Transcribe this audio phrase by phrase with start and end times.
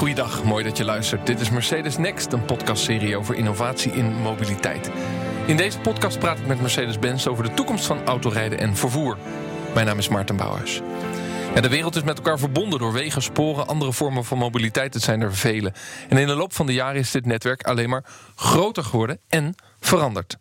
[0.00, 1.26] Goeiedag, mooi dat je luistert.
[1.26, 4.90] Dit is Mercedes Next, een podcastserie over innovatie in mobiliteit.
[5.46, 9.18] In deze podcast praat ik met Mercedes-Benz over de toekomst van autorijden en vervoer.
[9.74, 10.80] Mijn naam is Maarten Bouwhuis.
[11.54, 14.94] Ja, de wereld is met elkaar verbonden door wegen, sporen, andere vormen van mobiliteit.
[14.94, 15.72] Het zijn er vele.
[16.08, 18.04] En in de loop van de jaren is dit netwerk alleen maar
[18.34, 20.36] groter geworden en veranderd.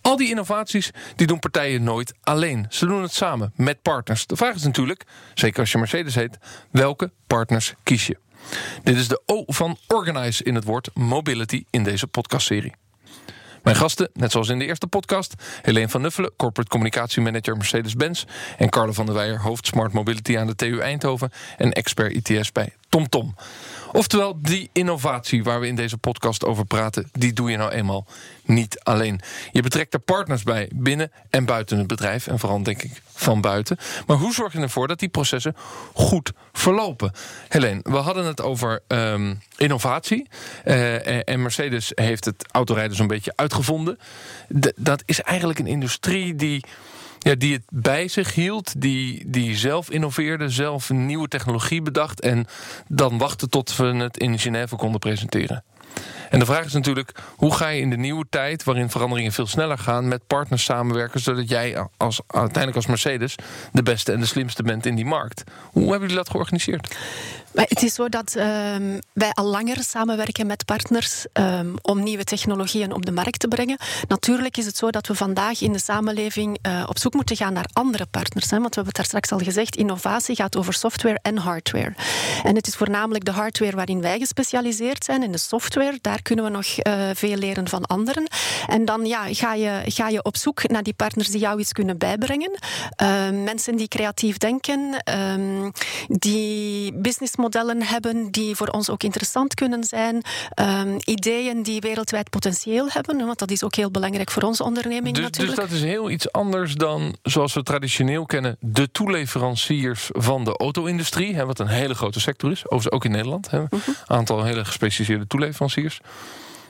[0.00, 2.66] Al die innovaties die doen partijen nooit alleen.
[2.68, 4.26] Ze doen het samen met partners.
[4.26, 5.04] De vraag is natuurlijk,
[5.34, 6.38] zeker als je Mercedes heet,
[6.70, 8.18] welke partners kies je?
[8.82, 12.72] Dit is de O van Organize in het woord mobility in deze podcastserie.
[13.62, 18.24] Mijn gasten, net zoals in de eerste podcast, Helene van Nuffelen, corporate communicatiemanager Mercedes-Benz,
[18.58, 22.52] en Carlo van der Weijer, hoofd Smart Mobility aan de TU Eindhoven en expert ITS
[22.52, 23.34] bij TomTom.
[23.92, 28.06] Oftewel, die innovatie waar we in deze podcast over praten, die doe je nou eenmaal
[28.44, 29.20] niet alleen.
[29.52, 32.26] Je betrekt er partners bij, binnen en buiten het bedrijf.
[32.26, 33.76] En vooral denk ik van buiten.
[34.06, 35.56] Maar hoe zorg je ervoor dat die processen
[35.92, 37.12] goed verlopen?
[37.48, 40.28] Helene, we hadden het over ehm, innovatie.
[40.64, 43.98] Uh, en Mercedes heeft het autorijden zo'n beetje uitgevonden.
[44.76, 46.64] dat is eigenlijk een industrie die
[47.18, 52.46] ja, die het bij zich hield, die, die zelf innoveerde, zelf nieuwe technologie bedacht en
[52.88, 55.64] dan wachten tot we het in Genève konden presenteren.
[56.30, 59.46] En de vraag is natuurlijk, hoe ga je in de nieuwe tijd, waarin veranderingen veel
[59.46, 63.34] sneller gaan, met partners samenwerken, zodat jij als, uiteindelijk als Mercedes
[63.72, 65.44] de beste en de slimste bent in die markt?
[65.72, 66.96] Hoe hebben jullie dat georganiseerd?
[67.58, 72.92] Het is zo dat um, wij al langer samenwerken met partners um, om nieuwe technologieën
[72.92, 73.78] op de markt te brengen.
[74.08, 77.52] Natuurlijk is het zo dat we vandaag in de samenleving uh, op zoek moeten gaan
[77.52, 78.50] naar andere partners.
[78.50, 81.94] Hè, want we hebben het daar straks al gezegd, innovatie gaat over software en hardware.
[82.42, 85.22] En het is voornamelijk de hardware waarin wij gespecialiseerd zijn.
[85.22, 88.28] En de software, daar kunnen we nog uh, veel leren van anderen.
[88.66, 91.72] En dan ja, ga, je, ga je op zoek naar die partners die jou iets
[91.72, 92.58] kunnen bijbrengen.
[93.02, 95.72] Uh, mensen die creatief denken, um,
[96.08, 100.22] die business modellen hebben die voor ons ook interessant kunnen zijn.
[100.54, 105.14] Um, ideeën die wereldwijd potentieel hebben, want dat is ook heel belangrijk voor onze onderneming
[105.14, 105.60] dus, natuurlijk.
[105.60, 110.56] Dus dat is heel iets anders dan zoals we traditioneel kennen, de toeleveranciers van de
[110.56, 113.48] auto-industrie, hè, wat een hele grote sector is, overigens ook in Nederland.
[113.52, 113.80] Een -huh.
[114.06, 116.00] aantal hele gespecialiseerde toeleveranciers.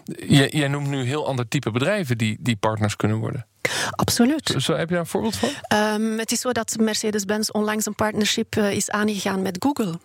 [0.04, 3.46] Jij, jij noemt nu heel ander type bedrijven die, die partners kunnen worden.
[3.90, 4.54] Absoluut.
[4.58, 5.48] Zo, heb je daar een voorbeeld van?
[5.78, 9.98] Um, het is zo dat Mercedes-Benz onlangs een partnership uh, is aangegaan met Google.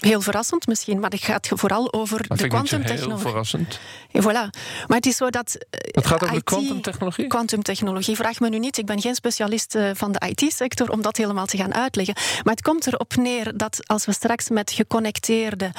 [0.00, 3.08] Heel verrassend misschien, maar het gaat vooral over dat de kwantumtechnologie.
[3.08, 3.78] Heel verrassend.
[4.12, 4.60] En voilà.
[4.86, 5.58] Maar het is zo dat.
[5.70, 7.26] Het gaat over de kwantumtechnologie?
[7.26, 8.16] Kwantumtechnologie.
[8.16, 8.78] Vraag me nu niet.
[8.78, 12.14] Ik ben geen specialist van de IT-sector om dat helemaal te gaan uitleggen.
[12.44, 15.70] Maar het komt erop neer dat als we straks met geconnecteerde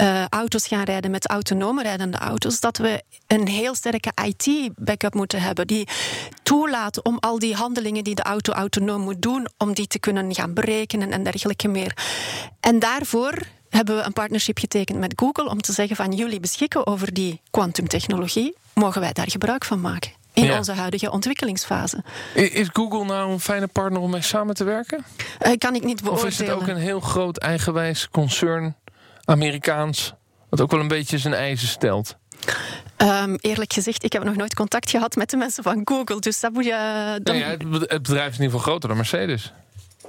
[0.00, 5.40] uh, auto's gaan rijden met autonome rijdende auto's, dat we een heel sterke IT-backup moeten
[5.40, 5.88] hebben die
[6.42, 10.34] toelaat om al die handelingen die de auto autonoom moet doen, om die te kunnen
[10.34, 11.96] gaan berekenen en dergelijke meer.
[12.60, 13.38] En daarvoor
[13.68, 17.40] hebben we een partnership getekend met Google om te zeggen van jullie beschikken over die
[17.50, 20.16] kwantumtechnologie, mogen wij daar gebruik van maken?
[20.32, 20.58] In ja.
[20.58, 22.04] onze huidige ontwikkelingsfase.
[22.34, 25.04] Is Google nou een fijne partner om mee samen te werken?
[25.46, 26.32] Uh, kan ik niet beoordelen.
[26.32, 28.76] Of is het ook een heel groot eigenwijs concern
[29.28, 30.14] Amerikaans,
[30.48, 32.16] wat ook wel een beetje zijn eisen stelt?
[33.02, 36.20] Um, eerlijk gezegd, ik heb nog nooit contact gehad met de mensen van Google.
[36.20, 37.18] Dus dat moet je.
[37.22, 37.34] Dan...
[37.34, 39.52] Nee, ja, het bedrijf is in ieder geval groter dan Mercedes.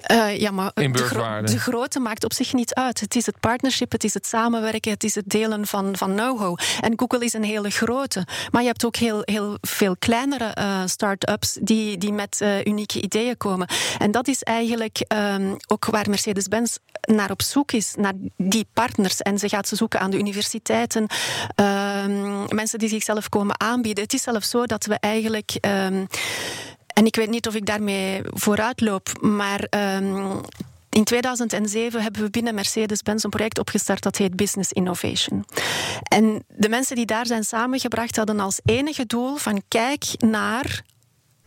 [0.08, 3.00] Uh, ja, maar de, gro de, grootte maakt op zich niet uit.
[3.00, 6.58] Het is het partnership, het is het samenwerken, het is het delen van, van know-how.
[6.82, 8.28] En Google is een hele grote.
[8.52, 13.02] Maar je hebt ook heel, heel veel kleinere uh, start-ups die, die met uh, unieke
[13.02, 13.68] ideeën komen.
[13.98, 19.22] En dat is eigenlijk um, ook waar Mercedes-Benz naar op zoek is, naar die partners.
[19.22, 21.08] En ze gaat ze zoeken aan de universiteiten,
[21.56, 24.04] um, mensen die zichzelf komen aanbieden.
[24.04, 25.58] Het is zelfs zo dat we eigenlijk.
[25.62, 26.08] Um,
[27.00, 30.42] en ik weet niet of ik daarmee vooruit loop, maar um,
[30.90, 35.46] in 2007 hebben we binnen Mercedes-Benz een project opgestart dat heet Business Innovation.
[36.04, 40.84] En de mensen die daar zijn samengebracht hadden als enige doel van kijk naar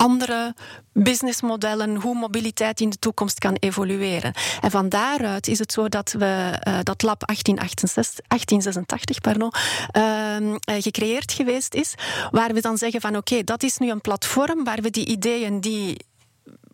[0.02, 0.54] andere
[0.92, 4.32] businessmodellen, hoe mobiliteit in de toekomst kan evolueren.
[4.60, 9.52] En van daaruit is het zo dat we uh, dat lab 1868, 1886 pardon,
[9.96, 11.94] uh, gecreëerd geweest is,
[12.30, 15.60] waar we dan zeggen van oké, dat is nu een platform waar we die ideeën
[15.60, 15.96] die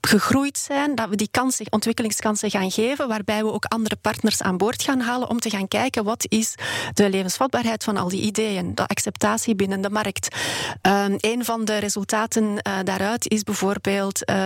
[0.08, 4.56] gegroeid zijn, dat we die kansen, ontwikkelingskansen gaan geven, waarbij we ook andere partners aan
[4.56, 6.54] boord gaan halen om te gaan kijken wat is
[6.94, 10.36] de levensvatbaarheid van al die ideeën, de acceptatie binnen de markt.
[10.82, 14.36] Um, een van de resultaten uh, daaruit is bijvoorbeeld uh,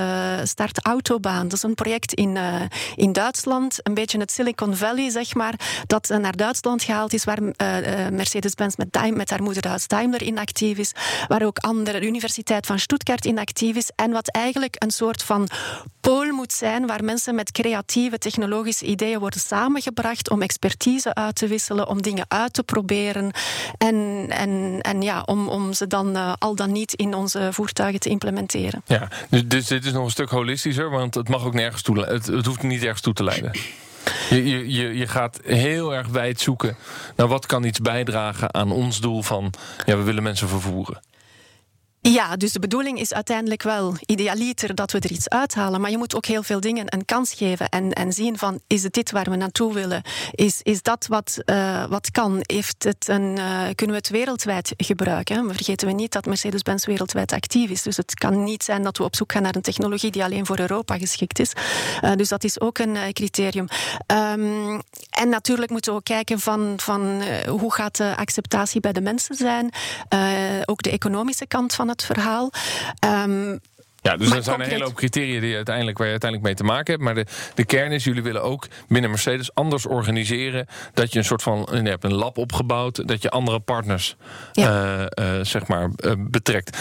[0.43, 1.43] Start Autobaan.
[1.43, 2.61] Dat is een project in, uh,
[2.95, 5.55] in Duitsland, een beetje het Silicon Valley, zeg maar,
[5.87, 7.43] dat naar Duitsland gehaald is, waar
[8.13, 10.93] Mercedes-Benz met, met haar moederhuis Daimler in actief is,
[11.29, 15.23] waar ook andere, de Universiteit van Stuttgart in actief is en wat eigenlijk een soort
[15.23, 15.49] van
[16.01, 21.47] pool moet zijn waar mensen met creatieve technologische ideeën worden samengebracht om expertise uit te
[21.47, 23.33] wisselen, om dingen uit te proberen
[23.79, 28.01] en, en, en ja, om, om ze dan uh, al dan niet in onze voertuigen
[28.01, 28.83] te implementeren.
[28.87, 32.01] Ja, dus, dus dit is nog een stuk holistischer, want het mag ook nergens toe,
[32.01, 33.51] het, het hoeft niet ergens toe te leiden.
[34.31, 36.77] Je, je, je gaat heel erg wijd zoeken
[37.17, 39.53] naar wat kan iets bijdragen aan ons doel van
[39.85, 41.01] ja, we willen mensen vervoeren.
[42.09, 45.81] Ja, dus de bedoeling is uiteindelijk wel idealiter dat we er iets uithalen.
[45.81, 48.83] Maar je moet ook heel veel dingen een kans geven en, en zien van is
[48.83, 50.03] het dit waar we naartoe willen?
[50.31, 52.39] Is, is dat wat, uh, wat kan?
[52.41, 55.55] Heeft het een, uh, kunnen we het wereldwijd gebruiken?
[55.55, 57.83] Vergeten we niet dat Mercedes-Benz wereldwijd actief is.
[57.83, 60.47] Dus het kan niet zijn dat we op zoek gaan naar een technologie die alleen
[60.47, 61.53] voor Europa geschikt is.
[62.05, 63.67] Uh, dus dat is ook een criterium.
[64.07, 69.01] Um, en natuurlijk moeten we ook kijken van, van hoe gaat de acceptatie bij de
[69.01, 69.71] mensen zijn?
[70.65, 72.53] ook de economische kant van het verhaal.
[73.05, 73.61] Um,
[74.03, 76.73] ja, dus er zijn een hele hoop criteria die uiteindelijk, waar je uiteindelijk mee te
[76.75, 77.05] maken hebt.
[77.05, 80.67] Maar de, de kern is, jullie willen ook binnen Mercedes anders organiseren.
[80.95, 83.09] Dat je een soort van, je hebt een lab opgebouwd.
[83.09, 84.17] Dat je andere partners,
[84.55, 86.79] uh, uh, zeg maar, uh, betrekt.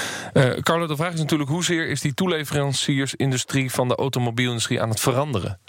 [0.62, 5.60] Carlo, de vraag is natuurlijk, hoezeer is die toeleveranciersindustrie van de automobielindustrie aan het veranderen?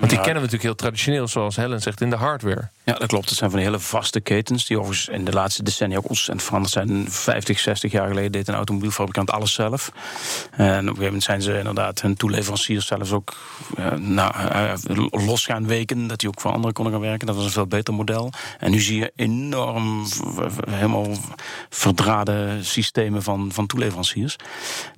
[0.00, 2.68] Want die kennen we natuurlijk heel traditioneel, zoals Helen zegt, in de hardware.
[2.84, 3.28] Ja, dat klopt.
[3.28, 6.42] Het zijn van die hele vaste ketens die overigens in de laatste decennia ook ontzettend
[6.42, 7.10] veranderd zijn.
[7.10, 9.92] 50, 60 jaar geleden deed een automobielfabrikant alles zelf.
[10.50, 13.36] En op een gegeven moment zijn ze inderdaad hun toeleveranciers zelfs ook
[13.78, 14.34] uh, nou,
[14.90, 16.06] uh, los gaan weken.
[16.06, 17.26] Dat die ook voor anderen konden gaan werken.
[17.26, 18.32] Dat was een veel beter model.
[18.58, 20.06] En nu zie je enorm
[20.70, 21.08] helemaal
[21.68, 24.36] verdraden systemen van, van toeleveranciers.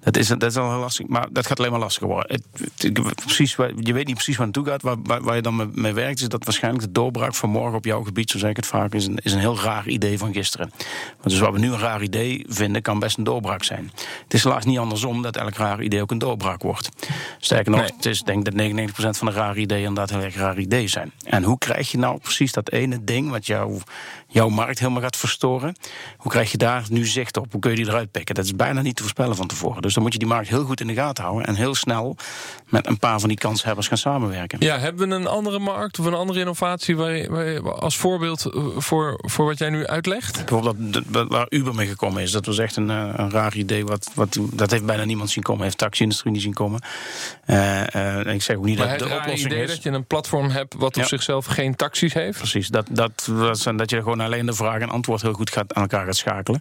[0.01, 1.07] Dat is, dat is al heel lastig.
[1.07, 2.41] Maar dat gaat alleen maar lastiger worden.
[2.77, 4.83] Het, precies, je weet niet precies waar het naartoe gaat.
[5.03, 8.03] Waar, waar, je dan mee werkt, is dat waarschijnlijk de doorbraak van morgen op jouw
[8.03, 10.71] gebied, zo zeg ik het vaak, is een, is een heel raar idee van gisteren.
[11.17, 13.91] Want dus wat we nu een raar idee vinden, kan best een doorbraak zijn.
[14.23, 16.89] Het is helaas niet andersom dat elk raar idee ook een doorbraak wordt.
[17.39, 20.37] Sterker nog, het is denk ik dat 99% van de rare ideeën inderdaad heel erg
[20.37, 21.13] raar ideeën zijn.
[21.25, 23.81] En hoe krijg je nou precies dat ene ding wat jou
[24.33, 25.77] jouw markt helemaal gaat verstoren.
[26.17, 27.53] Hoe krijg je daar nu zicht op?
[27.53, 28.35] Hoe kun je die eruit pikken?
[28.35, 29.83] Dat is bijna niet te voorspellen van tevoren.
[29.83, 32.17] Dus dan moet je die markt heel goed in de gaten houden en heel snel
[32.69, 34.59] met een paar van die kanshebbers gaan samenwerken.
[34.61, 37.97] Ja, hebben we een andere markt of een andere innovatie waar je, waar je als
[37.97, 40.45] voorbeeld eh, voor, voor wat jij nu uitlegt?
[40.45, 40.77] Bijvoorbeeld
[41.13, 42.31] dat, waar Uber mee gekomen is.
[42.31, 43.85] Dat was echt een, eh, een raar idee.
[43.85, 45.63] Wat, wat, dat heeft bijna niemand zien komen.
[45.63, 46.81] Heeft de taxi-industrie niet zien komen.
[47.47, 49.71] Uh, ik zeg ook niet maar dat de oplossing idee is.
[49.71, 52.39] dat je een platform hebt wat op zichzelf geen taxis heeft?
[52.39, 52.69] Precies.
[52.69, 55.83] Dat, dat, dat, dat je gewoon alleen de vraag en antwoord heel goed gaat, aan
[55.83, 56.61] elkaar gaat schakelen.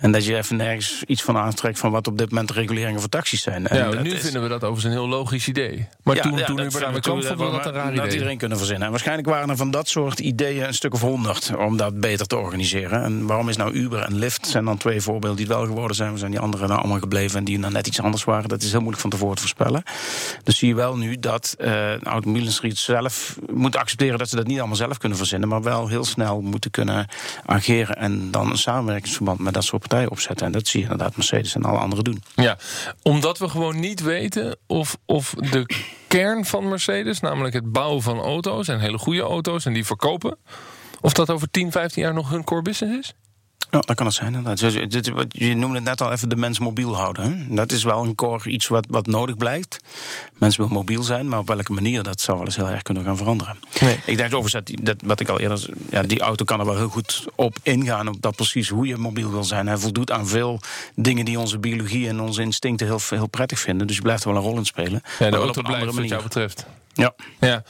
[0.00, 3.00] En dat je even nergens iets van aantrekt van wat op dit moment de reguleringen
[3.00, 3.66] voor taxis zijn.
[3.66, 5.88] En ja, nu vinden we dat overigens een heel logisch idee.
[6.02, 7.22] Maar toen, ja, toen Uber daarmee kwam,
[7.52, 8.04] dat een raar idee.
[8.04, 8.84] Dat iedereen kunnen verzinnen.
[8.84, 12.26] En waarschijnlijk waren er van dat soort ideeën een stuk of honderd om dat beter
[12.26, 13.02] te organiseren.
[13.02, 15.96] En waarom is nou Uber en Lyft zijn dan twee voorbeelden die het wel geworden
[15.96, 16.12] zijn.
[16.12, 18.48] We zijn die anderen nou allemaal gebleven en die dan net iets anders waren.
[18.48, 19.82] Dat is heel moeilijk van tevoren te voorspellen.
[20.42, 24.46] Dus zie je wel nu dat uh, de automobielindustrie zelf moet accepteren dat ze dat
[24.46, 27.06] niet allemaal zelf kunnen verzinnen, maar wel heel snel moeten kunnen
[27.44, 30.46] ageren en dan een samenwerkingsverband met dat soort partijen opzetten.
[30.46, 32.22] En dat zie je inderdaad Mercedes en alle anderen doen.
[32.34, 32.58] Ja,
[33.02, 35.66] omdat we gewoon niet weten of, of de
[36.08, 40.38] kern van Mercedes, namelijk het bouwen van auto's en hele goede auto's en die verkopen,
[41.00, 43.14] of dat over 10, 15 jaar nog hun core business is?
[43.70, 44.60] Ja, dat kan het zijn inderdaad.
[45.28, 47.24] Je noemde het net al even de mens mobiel houden.
[47.24, 47.54] Hè?
[47.54, 49.78] Dat is wel een core iets wat, wat nodig blijft.
[50.38, 53.04] Mensen wil mobiel zijn, maar op welke manier dat zou wel eens heel erg kunnen
[53.04, 53.56] gaan veranderen.
[53.80, 53.98] Nee.
[54.06, 56.76] Ik denk overigens dat, dat wat ik al eerder ja, die auto kan er wel
[56.76, 59.66] heel goed op ingaan, op dat precies hoe je mobiel wil zijn.
[59.66, 60.60] Hij voldoet aan veel
[60.94, 63.86] dingen die onze biologie en onze instincten heel, heel prettig vinden.
[63.86, 65.02] Dus je blijft er wel een rol in spelen.
[65.18, 66.66] Ja, de auto blijft wat jou betreft.
[66.96, 67.14] Ja.
[67.40, 67.62] ja.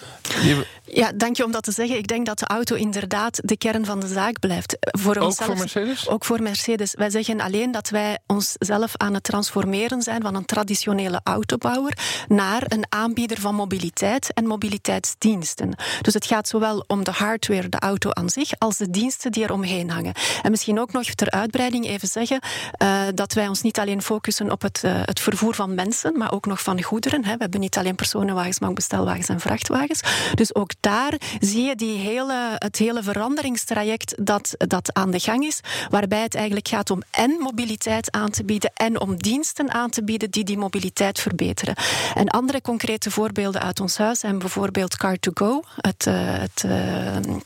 [0.84, 1.96] Ja, dank je om dat te zeggen.
[1.96, 4.76] Ik denk dat de auto inderdaad de kern van de zaak blijft.
[4.80, 6.08] Voor ook voor Mercedes?
[6.08, 6.94] Ook voor Mercedes.
[6.94, 12.62] Wij zeggen alleen dat wij onszelf aan het transformeren zijn van een traditionele autobouwer naar
[12.66, 15.74] een aanbieder van mobiliteit en mobiliteitsdiensten.
[16.00, 19.44] Dus het gaat zowel om de hardware, de auto aan zich, als de diensten die
[19.44, 20.14] er omheen hangen.
[20.42, 22.40] En misschien ook nog ter uitbreiding even zeggen
[22.82, 26.32] uh, dat wij ons niet alleen focussen op het, uh, het vervoer van mensen, maar
[26.32, 27.24] ook nog van goederen.
[27.24, 27.32] Hè.
[27.32, 30.00] We hebben niet alleen personenwagens, maar ook bestelwagens en vrachtwagens.
[30.34, 35.44] Dus ook daar zie je die hele, het hele veranderingstraject dat, dat aan de gang
[35.44, 39.90] is, waarbij het eigenlijk gaat om en mobiliteit aan te bieden en om diensten aan
[39.90, 41.74] te bieden die die mobiliteit verbeteren.
[42.14, 47.36] En andere concrete voorbeelden uit ons huis zijn bijvoorbeeld Car2Go, het, uh, het uh,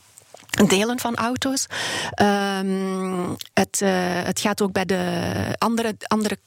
[0.51, 1.65] delen van auto's.
[2.11, 3.89] Ehm, het, uh,
[4.23, 6.37] het gaat ook bij de andere, andere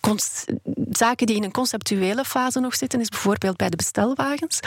[0.90, 4.60] zaken die in een conceptuele fase nog zitten, is bijvoorbeeld bij de bestelwagens.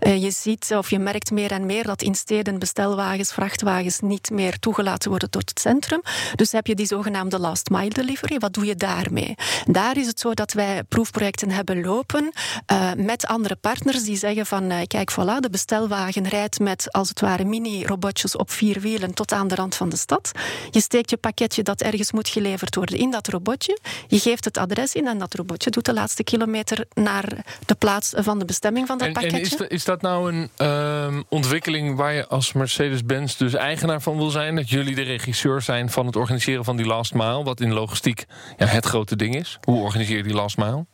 [0.00, 4.30] Uh, je ziet of je merkt meer en meer dat in steden bestelwagens, vrachtwagens niet
[4.30, 6.02] meer toegelaten worden tot het centrum.
[6.34, 8.38] Dus heb je die zogenaamde last mile delivery.
[8.38, 9.34] Wat doe je daarmee?
[9.64, 12.32] Daar is het zo dat wij proefprojecten hebben lopen
[12.72, 17.20] uh, met andere partners die zeggen van kijk, voilà, de bestelwagen rijdt met als het
[17.20, 20.32] ware mini-robotjes op vier wielen tot aan de rand van de stad.
[20.70, 23.78] Je steekt je pakketje dat ergens moet geleverd worden in dat robotje.
[24.08, 28.12] Je geeft het adres in en dat robotje doet de laatste kilometer naar de plaats
[28.16, 29.36] van de bestemming van dat pakketje.
[29.36, 34.02] En is, dat, is dat nou een uh, ontwikkeling waar je als Mercedes-Benz dus eigenaar
[34.02, 34.56] van wil zijn?
[34.56, 38.24] Dat jullie de regisseur zijn van het organiseren van die last mile, wat in logistiek
[38.56, 39.58] ja, het grote ding is?
[39.64, 40.84] Hoe organiseer je die last mile?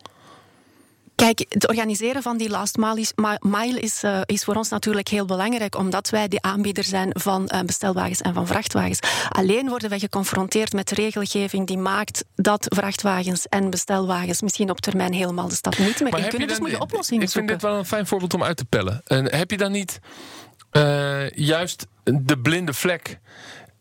[1.19, 2.77] Kijk, het organiseren van die last
[3.41, 7.51] mile is, uh, is voor ons natuurlijk heel belangrijk, omdat wij de aanbieder zijn van
[7.55, 8.99] uh, bestelwagens en van vrachtwagens.
[9.29, 15.13] Alleen worden wij geconfronteerd met regelgeving die maakt dat vrachtwagens en bestelwagens misschien op termijn
[15.13, 16.49] helemaal de stad niet meer in kunnen.
[16.49, 17.55] dus moet je oplossingen ik zoeken.
[17.55, 19.01] Ik vind dit wel een fijn voorbeeld om uit te pellen.
[19.05, 20.01] En heb je dan niet
[20.73, 23.19] uh, juist de blinde vlek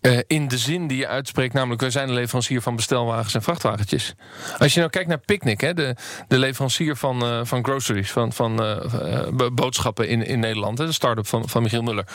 [0.01, 3.41] uh, in de zin die je uitspreekt, namelijk wij zijn een leverancier van bestelwagens en
[3.41, 4.13] vrachtwagentjes.
[4.57, 5.95] Als je nou kijkt naar Picnic, hè, de,
[6.27, 10.91] de leverancier van, uh, van groceries, van, van uh, boodschappen in, in Nederland, hè, de
[10.91, 12.07] start-up van, van Michiel Muller.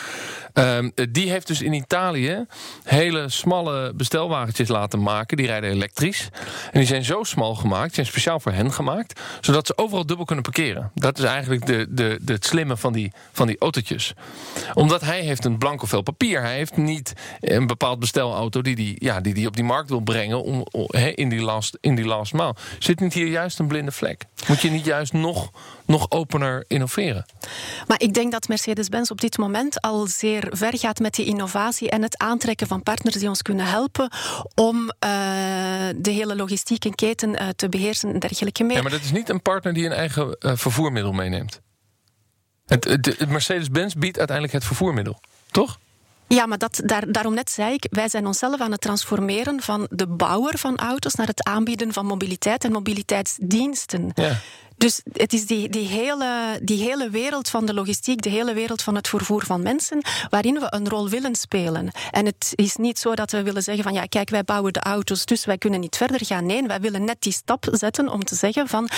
[0.53, 2.47] Ehm, die heeft dus in Italië
[2.85, 5.37] hele smalle bestelwagentjes laten maken.
[5.37, 6.29] Die rijden elektrisch.
[6.73, 10.25] En die zijn zo smal gemaakt, zijn speciaal voor hen gemaakt, zodat ze overal dubbel
[10.25, 10.91] kunnen parkeren.
[10.95, 14.12] Dat is eigenlijk de, de, de, het slimme van die, van die autootjes.
[14.75, 16.41] Omdat hij heeft een blanco vel papier.
[16.41, 20.01] Hij heeft niet een bepaald bestelauto die die, ja, die die op die markt wil
[20.01, 20.67] brengen om,
[21.15, 22.55] in, die last, in die last mile.
[22.79, 24.25] Zit niet hier juist een blinde vlek?
[24.49, 25.51] Moet je niet juist nog,
[25.87, 27.25] nog opener innoveren?
[27.87, 31.91] Maar ik denk dat Mercedes-Benz op dit moment al zeer ver gaat met die innovatie
[31.91, 34.11] en het aantrekken van partners die ons kunnen helpen
[34.55, 34.91] om uh,
[35.97, 38.77] de hele logistieke keten uh, te beheersen en dergelijke meer.
[38.77, 41.61] Ja, maar dat is niet een partner die een eigen uh, vervoermiddel meeneemt.
[42.67, 45.21] Het, het, het Mercedes-Benz biedt uiteindelijk het vervoermiddel,
[45.51, 45.79] toch?
[46.29, 49.87] Ja, maar dat, daar, daarom net zei ik, wij zijn onszelf aan het transformeren van
[49.91, 54.11] de bouwer van auto's naar het aanbieden van mobiliteit en mobiliteitsdiensten.
[54.14, 54.38] Ja.
[54.83, 58.83] Dus het is die, die, hele, die hele wereld van de logistiek, de hele wereld
[58.83, 61.91] van het vervoer van mensen, waarin we een rol willen spelen.
[62.11, 64.81] En het is niet zo dat we willen zeggen van ja, kijk, wij bouwen de
[64.81, 66.47] auto's, dus wij kunnen niet verder gaan.
[66.47, 68.89] Nee, wij willen net die stap zetten om te zeggen van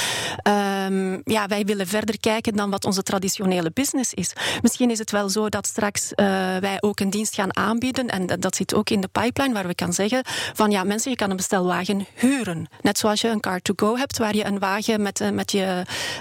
[0.48, 4.32] um, ja, wij willen verder kijken dan wat onze traditionele business is.
[4.62, 6.26] Misschien is het wel zo dat straks uh,
[6.56, 9.66] wij ook een dienst gaan aanbieden, en dat, dat zit ook in de pipeline, waar
[9.66, 10.22] we kan zeggen
[10.54, 12.66] van ja, mensen, je kan een bestelwagen huren.
[12.80, 15.52] Net zoals je een car to go hebt, waar je een wagen met, uh, met
[15.52, 15.72] je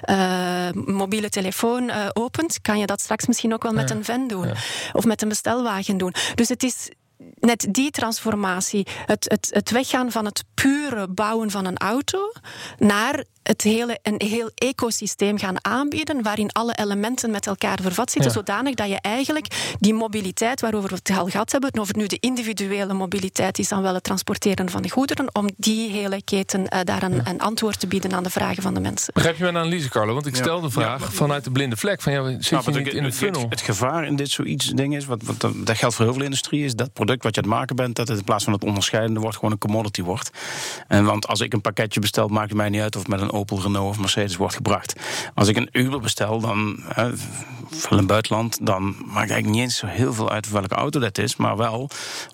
[0.09, 4.27] uh, mobiele telefoon uh, opent, kan je dat straks misschien ook wel met een van
[4.27, 4.51] doen.
[4.93, 6.13] Of met een bestelwagen doen.
[6.35, 6.89] Dus het is
[7.39, 12.31] net die transformatie, het, het, het weggaan van het pure bouwen van een auto
[12.77, 18.31] naar het hele, een heel ecosysteem gaan aanbieden waarin alle elementen met elkaar vervat zitten,
[18.31, 22.07] zodanig dat je eigenlijk die mobiliteit waarover we het al gehad hebben, of het nu
[22.07, 26.59] de individuele mobiliteit is dan wel het transporteren van de goederen, om die hele keten
[26.61, 29.13] uh, daar een, een, antwoord te bieden aan de vragen van de mensen.
[29.13, 30.13] Begrijp je mijn analyse, Carlo?
[30.13, 33.03] Want ik stel de vraag vanuit de blinde vlek van ja, zit je niet in
[33.03, 33.41] de funnel?
[33.41, 36.23] Het, het, gevaar in dit zoiets ding is, wat, wat, dat geldt voor heel veel
[36.23, 38.63] industrie, is dat product wat je het maken bent, dat het in plaats van het
[38.63, 40.31] onderscheidende wordt, gewoon een commodity wordt.
[40.87, 43.21] En want als ik een pakketje bestel, maakt het mij niet uit of het met
[43.21, 44.95] een Opel Renault of Mercedes wordt gebracht.
[45.33, 46.83] Als ik een Uber bestel, dan
[47.69, 51.17] van een buitenland, dan maakt eigenlijk niet eens zo heel veel uit welke auto dat
[51.17, 51.89] is, maar wel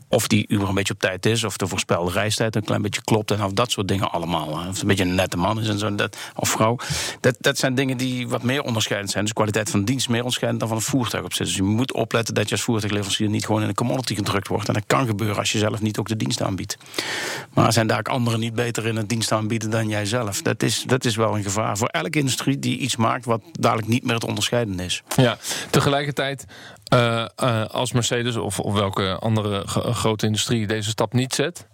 [0.09, 3.01] of die Uber een beetje op tijd is, of de voorspelde reistijd een klein beetje
[3.03, 4.47] klopt en of dat soort dingen allemaal.
[4.47, 6.77] Of het een beetje een nette man is en zo, dat, of vrouw.
[7.19, 9.23] Dat, dat zijn dingen die wat meer onderscheidend zijn.
[9.23, 11.45] Dus kwaliteit van dienst meer onderscheidend dan van een voertuig op zit.
[11.45, 14.67] Dus je moet opletten dat je als voertuigleverancier niet gewoon in een commodity gedrukt wordt.
[14.67, 16.77] En dat kan gebeuren als je zelf niet ook de dienst aanbiedt.
[17.53, 20.41] Maar zijn daar ook anderen niet beter in het dienst aanbieden dan jij zelf?
[20.41, 23.87] Dat is, dat is wel een gevaar voor elke industrie die iets maakt wat dadelijk
[23.87, 25.03] niet meer het onderscheiden is.
[25.27, 25.37] Ja,
[25.69, 26.45] tegelijkertijd
[26.93, 31.67] uh, uh, als Mercedes of, of welke andere grote industrie deze stap niet zet,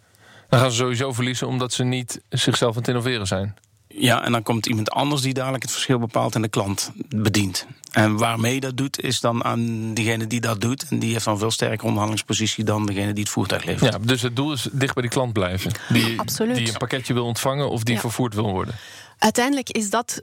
[0.50, 3.56] dan gaan ze sowieso verliezen omdat ze niet zichzelf aan het innoveren zijn.
[3.98, 7.68] Ja, en dan komt iemand anders die dadelijk het verschil bepaalt en de klant bedient.
[7.92, 10.86] En waarmee dat doet, is dan aan diegene die dat doet.
[10.90, 13.94] En die heeft dan veel sterker onderhandelingspositie dan degene die het voertuig levert.
[13.94, 15.72] Ja, dus het doel is dicht bij die klant blijven.
[15.90, 16.56] Die, Absoluut.
[16.56, 18.75] die een pakketje wil ontvangen of die vervoerd wil worden.
[19.18, 20.22] Uiteindelijk is dat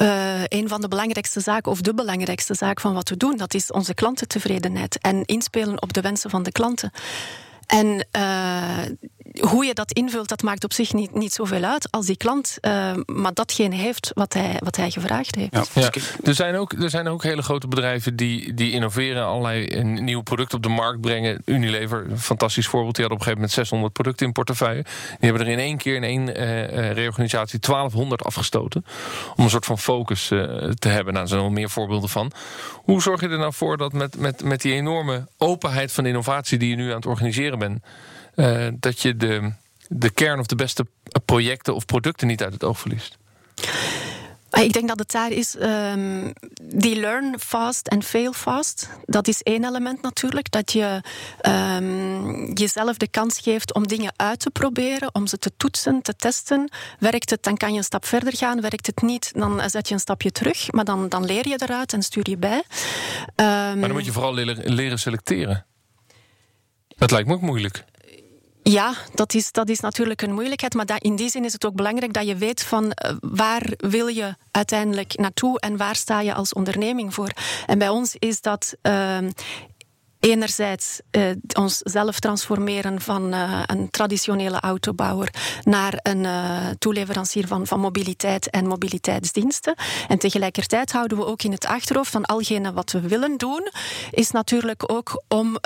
[0.00, 3.36] uh, een van de belangrijkste zaken, of de belangrijkste zaak van wat we doen.
[3.36, 6.90] Dat is onze klantentevredenheid en inspelen op de wensen van de klanten.
[7.66, 8.78] En uh,
[9.40, 12.58] hoe je dat invult, dat maakt op zich niet, niet zoveel uit als die klant
[12.60, 15.70] uh, maar datgene heeft wat hij, wat hij gevraagd heeft.
[15.74, 15.90] Ja.
[16.22, 20.56] Er, zijn ook, er zijn ook hele grote bedrijven die, die innoveren, allerlei nieuwe producten
[20.56, 21.42] op de markt brengen.
[21.44, 24.82] Unilever, een fantastisch voorbeeld, die had op een gegeven moment 600 producten in portefeuille.
[24.82, 28.84] Die hebben er in één keer in één uh, reorganisatie 1200 afgestoten.
[29.36, 31.12] Om een soort van focus uh, te hebben.
[31.12, 32.32] Nou, er zijn nog meer voorbeelden van.
[32.72, 36.58] Hoe zorg je er nou voor dat met, met, met die enorme openheid van innovatie
[36.58, 37.82] die je nu aan het organiseren bent
[38.36, 39.52] uh, dat je de,
[39.88, 40.86] de kern of de beste
[41.24, 43.18] projecten of producten niet uit het oog verliest?
[44.62, 48.88] Ik denk dat het daar is, um, die learn fast en fail fast.
[49.04, 50.50] Dat is één element natuurlijk.
[50.50, 51.02] Dat je
[51.42, 56.16] um, jezelf de kans geeft om dingen uit te proberen, om ze te toetsen, te
[56.16, 56.70] testen.
[56.98, 58.60] Werkt het, dan kan je een stap verder gaan.
[58.60, 60.72] Werkt het niet, dan zet je een stapje terug.
[60.72, 62.62] Maar dan, dan leer je eruit en stuur je bij.
[62.62, 62.64] Um,
[63.36, 65.66] maar dan moet je vooral leren, leren selecteren.
[66.88, 67.84] Dat lijkt me ook moeilijk.
[68.70, 70.74] Ja, dat is, dat is natuurlijk een moeilijkheid.
[70.74, 73.72] Maar dat, in die zin is het ook belangrijk dat je weet van uh, waar
[73.76, 77.30] wil je uiteindelijk naartoe en waar sta je als onderneming voor.
[77.66, 79.18] En bij ons is dat uh,
[80.24, 87.66] enerzijds uh, ons zelf transformeren van uh, een traditionele autobouwer naar een uh, toeleverancier van,
[87.66, 89.74] van mobiliteit en mobiliteitsdiensten.
[90.08, 93.68] En tegelijkertijd houden we ook in het achterhoofd van algene wat we willen doen,
[94.10, 95.56] is natuurlijk ook om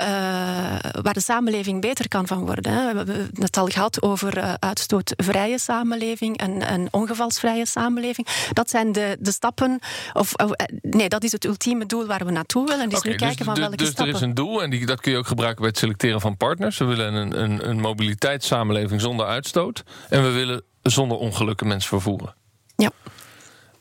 [1.01, 2.71] waar de samenleving beter kan van worden.
[2.71, 2.91] Hè.
[2.91, 8.27] We hebben het al gehad over uitstootvrije samenleving en een ongevalsvrije samenleving.
[8.53, 9.79] Dat zijn de, de stappen,
[10.13, 10.33] of,
[10.81, 12.89] nee, dat is het ultieme doel waar we naartoe willen.
[12.89, 14.15] Dus okay, nu kijken dus, van welke dus stappen.
[14.15, 16.37] Er is een doel en die, dat kun je ook gebruiken bij het selecteren van
[16.37, 16.77] partners.
[16.77, 19.83] We willen een, een, een mobiliteitssamenleving zonder uitstoot.
[20.09, 22.35] En we willen zonder ongelukken mensen vervoeren.
[22.75, 22.91] Ja.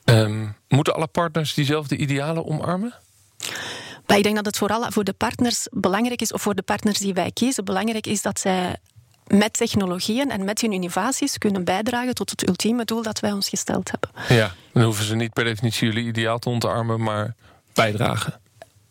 [0.05, 2.95] Um, moeten alle partners diezelfde idealen omarmen?
[4.07, 6.99] Maar ik denk dat het vooral voor de partners belangrijk is, of voor de partners
[6.99, 8.77] die wij kiezen, belangrijk is dat zij
[9.27, 13.49] met technologieën en met hun innovaties kunnen bijdragen tot het ultieme doel dat wij ons
[13.49, 14.37] gesteld hebben.
[14.37, 17.35] Ja, dan hoeven ze niet per definitie jullie ideaal te ontarmen, maar
[17.73, 18.41] bijdragen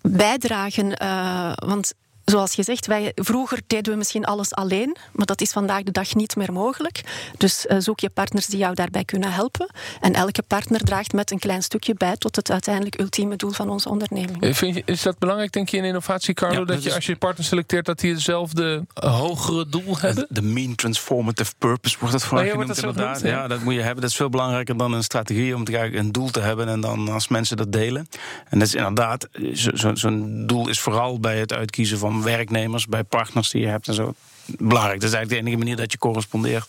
[0.09, 1.03] bijdragen.
[1.03, 1.93] Uh, want
[2.31, 5.91] zoals je zegt, wij, vroeger deden we misschien alles alleen, maar dat is vandaag de
[5.91, 7.01] dag niet meer mogelijk.
[7.37, 9.69] Dus uh, zoek je partners die jou daarbij kunnen helpen.
[10.01, 13.69] En elke partner draagt met een klein stukje bij tot het uiteindelijk ultieme doel van
[13.69, 14.41] onze onderneming.
[14.41, 16.59] Eh, vind je, is dat belangrijk, denk je, in innovatie, Carlo?
[16.59, 20.27] Ja, dat, je als je partners selecteert, dat die hetzelfde hogere doel hebben?
[20.29, 23.21] De mean transformative purpose wordt oh, genoemd, inderdaad.
[23.21, 24.01] Ja, dat moet je hebben.
[24.01, 27.09] Dat is veel belangrijker dan een strategie om te een doel te hebben en dan
[27.09, 28.07] als mensen dat delen.
[28.49, 30.09] En dat is inderdaad, zo'n zo
[30.45, 34.13] doel is vooral bij het uitkiezen van werknemers, bij partners die je hebt en zo.
[34.57, 34.99] Belangrijk.
[34.99, 36.67] Dat is eigenlijk de enige manier dat je correspondeert.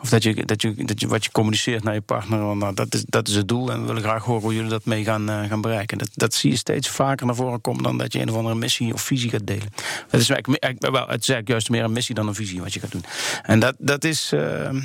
[0.00, 2.38] Of dat je, dat je, dat je wat je communiceert naar je partner.
[2.38, 3.70] Want nou, dat, is, dat is het doel.
[3.70, 5.98] En we willen graag horen hoe jullie dat mee gaan, uh, gaan bereiken.
[5.98, 8.54] Dat, dat zie je steeds vaker naar voren komen dan dat je een of andere
[8.54, 9.68] missie of visie gaat delen.
[10.10, 12.60] Dat is eigenlijk, eigenlijk, wel, het is eigenlijk juist meer een missie dan een visie
[12.60, 13.04] wat je gaat doen.
[13.42, 14.32] En dat, dat is.
[14.32, 14.82] Uh,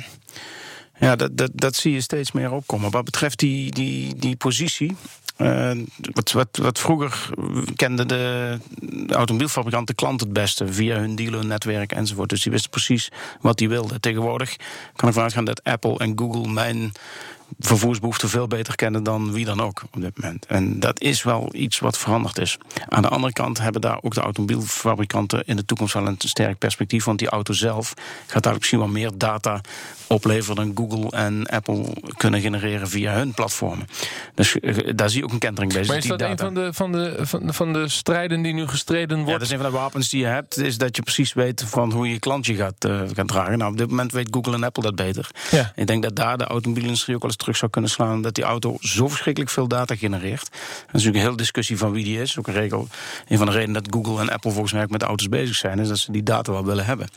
[0.98, 2.90] ja, dat, dat, dat zie je steeds meer opkomen.
[2.90, 4.96] Wat betreft die, die, die positie.
[5.38, 5.70] Uh,
[6.12, 7.30] wat, wat, wat, vroeger
[7.76, 12.28] kenden de, de automobielfabrikant de klant het beste via hun dealernetwerk enzovoort.
[12.28, 14.00] Dus die wisten precies wat die wilden.
[14.00, 14.56] Tegenwoordig
[14.94, 16.92] kan ik vanuit gaan dat Apple en Google mijn
[17.58, 20.46] vervoersbehoeften veel beter kennen dan wie dan ook op dit moment.
[20.46, 22.58] En dat is wel iets wat veranderd is.
[22.88, 26.58] Aan de andere kant hebben daar ook de automobielfabrikanten in de toekomst wel een sterk
[26.58, 27.04] perspectief.
[27.04, 27.94] Want die auto zelf
[28.26, 29.60] gaat daar misschien wel meer data
[30.06, 33.86] opleveren dan Google en Apple kunnen genereren via hun platformen.
[34.34, 35.84] Dus eh, daar zie je ook een kentering bij.
[35.84, 39.16] Maar is dat een van de, van, de, van, van de strijden die nu gestreden
[39.16, 39.30] wordt?
[39.30, 41.64] Ja, dat is een van de wapens die je hebt, is dat je precies weet
[41.66, 43.58] van hoe je klantje gaat, uh, gaat dragen.
[43.58, 45.30] Nou, op dit moment weet Google en Apple dat beter.
[45.50, 45.72] Ja.
[45.74, 48.22] Ik denk dat daar de automobielindustrie ook wel eens terug zou kunnen slaan.
[48.22, 50.50] Dat die auto zo verschrikkelijk veel data genereert.
[50.50, 52.38] Dat is natuurlijk een hele discussie van wie die is.
[52.38, 52.88] Ook een regel.
[53.28, 55.78] Een van de redenen dat Google en Apple volgens mij ook met auto's bezig zijn,
[55.78, 57.08] is dat ze die data wel willen hebben.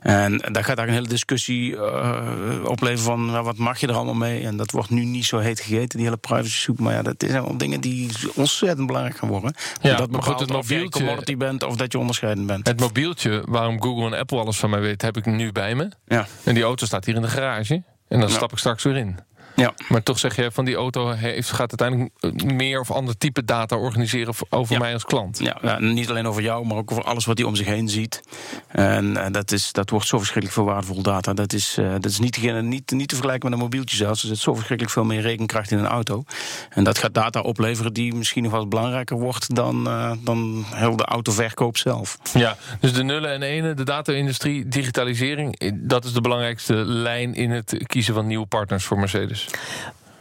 [0.00, 3.94] En daar gaat daar een hele discussie uh, opleveren van nou, wat mag je er
[3.94, 4.44] allemaal mee.
[4.44, 6.78] En dat wordt nu niet zo heet gegeten, die hele privacy zoek.
[6.78, 9.54] Maar ja, dat zijn wel dingen die ontzettend belangrijk gaan worden.
[9.80, 12.66] Ja, dat maar goed, het mobieltje, of je commodity bent of dat je onderscheidend bent.
[12.66, 15.88] Het mobieltje, waarom Google en Apple alles van mij weten, heb ik nu bij me.
[16.06, 16.26] Ja.
[16.44, 17.82] En die auto staat hier in de garage.
[18.08, 19.18] En dan stap ik straks weer in.
[19.58, 19.74] Ja.
[19.88, 23.76] Maar toch zeg je van die auto heeft, gaat uiteindelijk meer of ander type data
[23.76, 25.38] organiseren over mij als klant.
[25.38, 27.88] Ja, ja, niet alleen over jou, maar ook over alles wat hij om zich heen
[27.88, 28.20] ziet.
[28.68, 31.32] En, en dat, is, dat wordt zo verschrikkelijk veel waardevol data.
[31.32, 34.22] Dat is, uh, dat is niet, niet, niet te vergelijken met een mobieltje zelfs.
[34.22, 36.22] Er zit zo verschrikkelijk veel meer rekenkracht in een auto.
[36.70, 40.96] En dat gaat data opleveren die misschien nog wel belangrijker wordt dan, uh, dan heel
[40.96, 42.18] de autoverkoop zelf.
[42.34, 47.50] Ja, dus de nullen en ene, de data-industrie, digitalisering, dat is de belangrijkste lijn in
[47.50, 49.47] het kiezen van nieuwe partners voor Mercedes.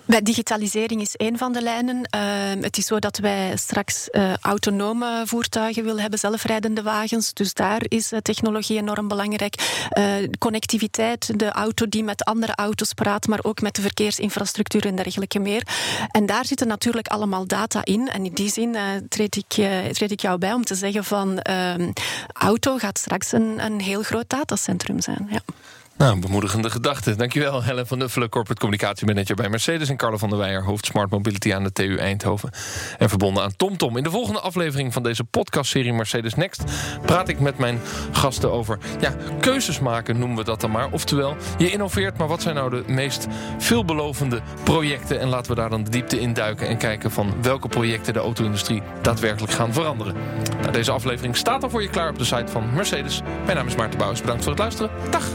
[0.07, 2.03] Bij digitalisering is één van de lijnen.
[2.03, 7.33] Ehm, het is zo dat wij straks uh, autonome voertuigen willen hebben, zelfrijdende wagens.
[7.33, 9.87] Dus daar is uh, technologie enorm belangrijk.
[9.97, 10.05] Uh,
[10.39, 15.39] connectiviteit, de auto die met andere auto's praat, maar ook met de verkeersinfrastructuur en dergelijke
[15.39, 15.67] meer.
[16.11, 18.09] En daar zitten natuurlijk allemaal data in.
[18.09, 18.75] En in die zin
[19.09, 21.91] treed, ik, treed ik jou bij om te zeggen van ehm,
[22.33, 25.27] auto gaat straks een, een heel groot datacentrum zijn.
[25.31, 25.39] Ja.
[25.97, 27.15] Nou, bemoedigende gedachte.
[27.15, 29.89] Dankjewel, Helen van Nuffelen, corporate communicatiemanager bij Mercedes...
[29.89, 32.49] en Carlo van der Weijer, hoofd Smart Mobility aan de TU Eindhoven.
[32.97, 33.77] En verbonden aan TomTom.
[33.77, 33.97] Tom.
[33.97, 36.63] In de volgende aflevering van deze podcastserie Mercedes Next...
[37.05, 37.79] praat ik met mijn
[38.11, 40.91] gasten over ja, keuzes maken, noemen we dat dan maar.
[40.91, 45.19] Oftewel, je innoveert, maar wat zijn nou de meest veelbelovende projecten?
[45.19, 46.67] En laten we daar dan de diepte in duiken...
[46.67, 50.15] en kijken van welke projecten de auto-industrie daadwerkelijk gaan veranderen.
[50.59, 53.21] Nou, deze aflevering staat al voor je klaar op de site van Mercedes.
[53.45, 54.21] Mijn naam is Maarten Bouwers.
[54.21, 54.91] Bedankt voor het luisteren.
[55.09, 55.25] Dag!